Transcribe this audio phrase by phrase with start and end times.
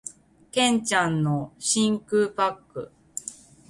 [0.51, 2.91] 剣ちゃんの真空パック